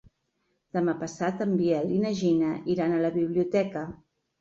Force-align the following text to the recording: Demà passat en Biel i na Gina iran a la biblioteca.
Demà 0.77 0.95
passat 1.01 1.45
en 1.47 1.53
Biel 1.61 1.93
i 1.99 2.01
na 2.07 2.17
Gina 2.25 2.53
iran 2.77 2.97
a 3.01 3.07
la 3.07 3.15
biblioteca. 3.23 3.89